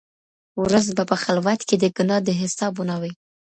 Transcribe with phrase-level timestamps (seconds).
[0.63, 3.11] ورځ به په خلوت کي د ګناه د حسابو نه وي